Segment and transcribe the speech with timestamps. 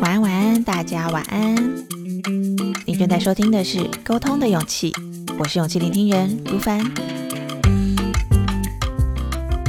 [0.00, 1.54] 晚安，晚安，大家晚安。
[2.86, 4.90] 你正在收听的是《沟通的勇气》，
[5.38, 6.80] 我是勇气聆听人如凡。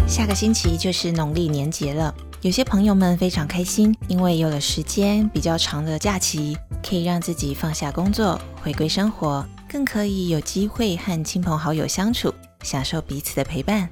[0.08, 12.34] 下个星期就是农历年节了，有些朋友们非常开心，因为有了时间比较长的假期，可以让自己放下工作，回归生活，更可以有机会和亲朋好友相处，
[12.64, 13.90] 享受彼此的陪伴。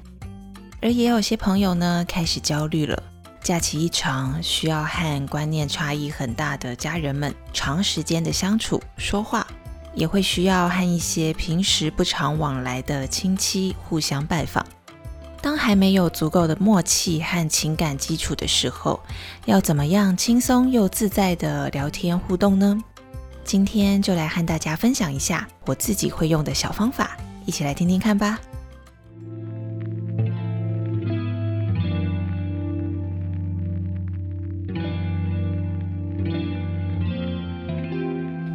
[0.80, 3.02] 而也有些朋友呢，开始焦虑了。
[3.42, 9.46] 假期一长，需要和观念差异很大的家人们长时间的相处说话，
[9.94, 14.64] 也会需要和一些平时不常往来的亲戚互相拜访。
[15.40, 19.00] 当还没有足够的默契和情感基础的时候，
[19.46, 22.76] 要怎么样轻松又自在的聊天互动呢？
[23.44, 27.16] 今天就来和大家分享一下我自己会用的小方法，
[27.46, 28.38] 一起来听听看吧。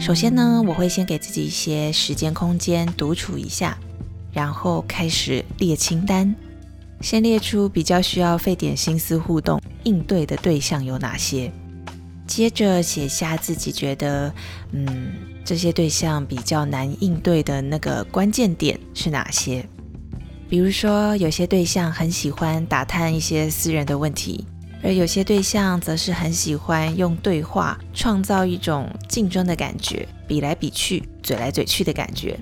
[0.04, 3.78] 首先呢，我会先给自己一些时间空间独处一下，
[4.34, 6.36] 然后开始列清单，
[7.00, 11.50] 先列出比较需要费点心思互动应对的对象有哪些，
[12.28, 14.30] 接着写下自己觉得，
[14.74, 15.14] 嗯，
[15.46, 19.66] 这些对象比较难应对的那个关键点是哪些。
[20.50, 24.46] 比如说，有些对象很喜欢打探一些私人的问题。
[24.84, 32.38] 而有些对象则是很喜欢用对话创造一种竞争的感觉，比来比去、嘴来嘴去的感觉；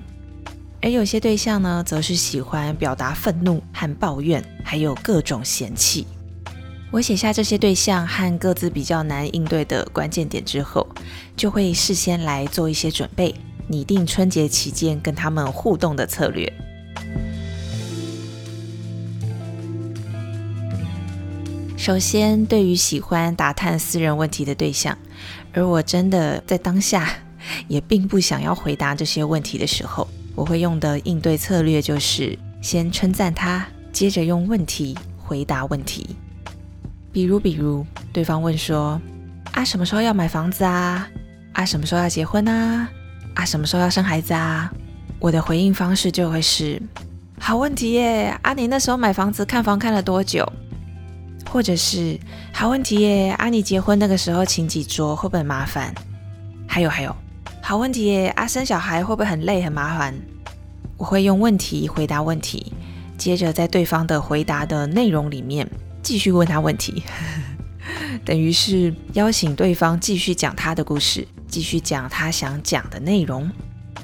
[0.80, 6.04] 而有些对象呢，则是喜欢表达愤怒和抱怨，还有各种嫌弃。
[6.90, 10.86] 我写下这些对象和各自比较难应对的关键点之后，
[11.36, 13.32] 就会事先来做一些准备，
[13.68, 16.52] 拟定春节期间跟他们互动的策略。
[21.82, 24.96] 首先，对于喜欢打探私人问题的对象，
[25.52, 27.08] 而我真的在当下
[27.66, 30.06] 也并不想要回答这些问题的时候，
[30.36, 36.14] 我会用的应对策略就是先称赞他，接着用问题回答问题。
[37.10, 39.00] 比如，比如对方问说
[39.50, 41.08] ：“啊，什么时候要买房子啊？
[41.52, 42.88] 啊，什么时候要结婚啊？
[43.34, 44.72] 啊，什么时候要生孩子啊？”
[45.18, 46.80] 我的回应方式就会是
[47.40, 48.38] ：“好问题耶！
[48.42, 50.46] 啊，你那时候买房子看房看了多久？”
[51.52, 52.18] 或者是
[52.50, 55.94] 好问题耶，啊，你结婚那个时候请几桌会不会很麻烦？
[56.66, 57.14] 还有还有，
[57.60, 60.14] 好问题耶，啊，生小孩会不会很累很麻烦？
[60.96, 62.72] 我会用问题回答问题，
[63.18, 65.68] 接着在对方的回答的内容里面
[66.02, 67.02] 继续问他问题，
[68.24, 73.46] 等于是邀请对方继续讲他的故事，继续讲他想讲的内容。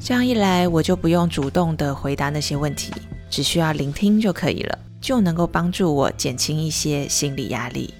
[0.00, 2.92] 这样一来，我就不用主动的回答那些问题，
[3.30, 4.78] 只需要聆听就可以了。
[5.08, 7.94] 就能够帮助我减轻一些心理压力。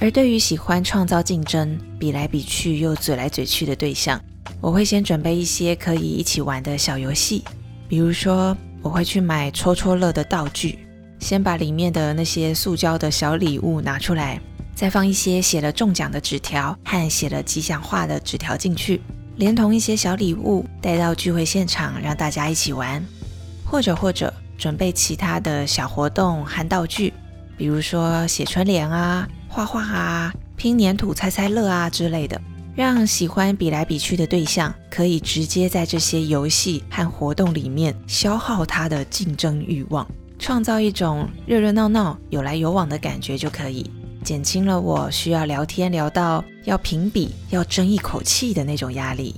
[0.00, 4.20] 而对于喜欢创造竞争、比来比去又嘴来嘴去的对象，
[4.60, 7.44] 我会先准备一些可以一起玩的小游戏。
[7.86, 10.80] 比如说，我会去买戳戳乐的道具，
[11.20, 14.40] 先把里面的那些塑胶的小礼物拿出来，
[14.74, 19.00] 再放一些写了中奖的纸条和写了吉祥话的纸条进去，
[19.36, 23.00] 连同一些小礼物带到聚会现场，让大家一起玩。
[23.64, 24.34] 或者或者。
[24.56, 27.12] 准备其他的小活动和道具，
[27.56, 32.40] 比如说写春联啊、画画啊、拼粘土、猜猜乐啊之类的，
[32.74, 40.06] 让喜欢比来比去的对象可以直接在这些游戏和活动里面消耗他的竞争欲望，
[40.38, 43.90] 创造一种热热闹闹、有来有往的感觉就可以，
[44.22, 49.34] 减轻了我需要聊天聊到要评比、要争一口气的那种压力。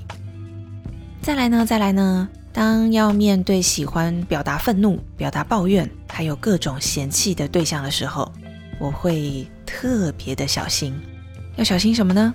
[1.21, 2.29] 再来呢，再来呢。
[2.57, 8.33] 当要面对喜欢表达愤怒、表达抱怨，还有各种嫌弃的对象的时候，
[8.79, 10.99] 我会特别的小心。
[11.57, 12.33] 要小心什么呢？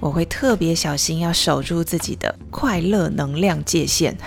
[0.00, 4.16] 我会特别小心，要守住自己的快乐能量界限。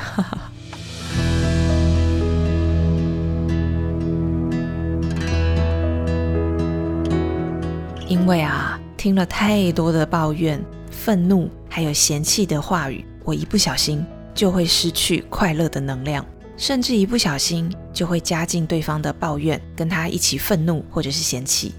[8.08, 14.02] 因为啊，听了太多的抱怨、愤怒，还有嫌弃的话语，我一不小心。
[14.40, 16.26] 就会失去快乐的能量，
[16.56, 21.74] 甚至一不小心就会加进对方的抱怨，跟他一起愤怒或者是嫌弃，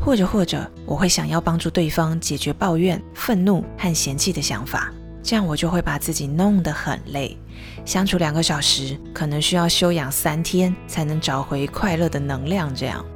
[0.00, 7.38] 或者或者我会想要帮助对方解决抱怨、愤怒和嫌弃的想法，这样我就会把自己弄得很累，
[7.84, 12.74] 相处两个小时可能需要休养三天才能找回快乐的能量。
[12.74, 13.06] 这样，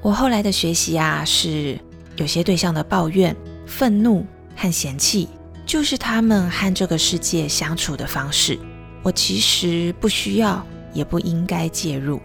[0.00, 1.78] 我后来的学习啊，是
[2.16, 3.36] 有些对象的抱怨、
[3.66, 4.24] 愤怒
[4.56, 5.28] 和嫌弃。
[5.66, 8.56] 就是他们和这个世界相处的方式，
[9.02, 10.64] 我其实不需要，
[10.94, 12.20] 也不应该介入。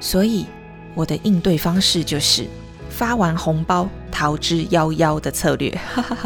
[0.00, 0.46] 所以
[0.94, 2.44] 我的应对方式就是
[2.90, 5.72] 发完红包逃之夭夭的策略。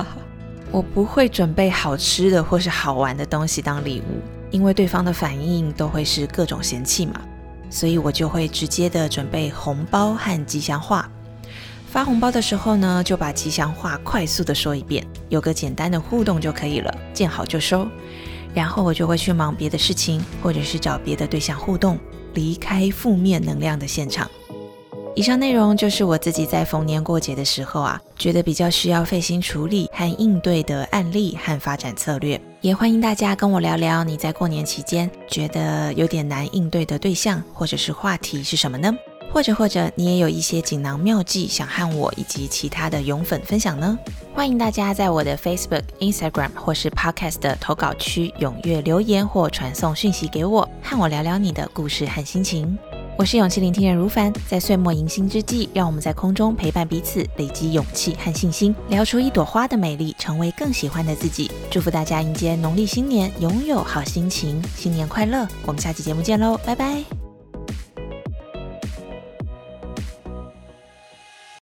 [0.72, 4.20] 我不会准备好吃的或是好玩的东西当礼物，
[4.50, 7.20] 因为对方的反应都会是各种嫌弃嘛，
[7.68, 11.08] 所以我就会直接的准备红包和吉祥话。
[11.88, 17.88] 发红包的时候呢，就把吉祥话快速的说一遍，有个简单的互动就可以了，见好就收。
[18.52, 21.98] 然后我就会去忙别的事情，或者是找别的对象互动，
[22.34, 24.30] 离开负面能量的现场。
[25.14, 32.38] 以上内容就是我自己在逢年过节的时候啊，觉得比较需要费心处理和应对的案例和发展策略。
[32.60, 38.92] 也欢迎大家跟我聊聊你在过年期间觉得有点难应对的对象或者是话题是什么呢？
[39.36, 43.98] 或者或者你也有一些锦囊妙计想和我以及其他的勇粉分享呢？
[44.34, 52.78] 欢迎大家在我的 Facebook、Instagram 或是 Podcast 的投稿区踊跃留言或传送讯息给我，和我聊聊你的故事和心情。
[53.18, 61.50] 我是勇气聆听人如凡，在岁末迎新之际，让我们在空中陪伴彼此，累积勇气和信心，聊出一朵花的美丽，成为更喜欢的自己。
[61.70, 65.46] 祝福大家迎接农历新年，拥有好心情，新年快乐！
[65.66, 67.25] 我们下期节目见喽，拜拜。